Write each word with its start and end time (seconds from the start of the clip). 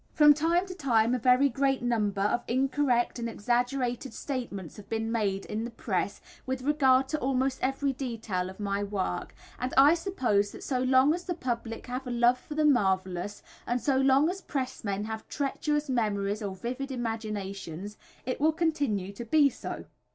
From 0.15 0.33
time 0.33 0.65
to 0.65 0.73
time 0.73 1.13
a 1.13 1.19
very 1.19 1.47
great 1.47 1.83
number 1.83 2.23
of 2.23 2.43
incorrect 2.47 3.19
and 3.19 3.29
exaggerated 3.29 4.15
statements 4.15 4.75
have 4.77 4.89
been 4.89 5.11
made 5.11 5.45
in 5.45 5.63
the 5.63 5.69
press 5.69 6.19
with 6.47 6.63
regard 6.63 7.07
to 7.09 7.19
almost 7.19 7.59
every 7.61 7.93
detail 7.93 8.49
of 8.49 8.59
my 8.59 8.81
work, 8.83 9.35
and 9.59 9.75
I 9.77 9.93
suppose 9.93 10.53
that 10.53 10.63
so 10.63 10.79
long 10.79 11.13
as 11.13 11.25
the 11.25 11.35
public 11.35 11.85
have 11.85 12.07
a 12.07 12.09
love 12.09 12.39
for 12.39 12.55
the 12.55 12.65
marvellous, 12.65 13.43
and 13.67 13.79
so 13.79 13.97
long 13.97 14.27
as 14.27 14.41
press 14.41 14.83
men 14.83 15.03
have 15.03 15.27
treacherous 15.29 15.87
memories 15.87 16.41
or 16.41 16.55
vivid 16.55 16.89
imaginations, 16.91 17.99
it 18.25 18.41
will 18.41 18.53
continue 18.53 19.11
to 19.13 19.23
be 19.25 19.51
so. 19.51 19.85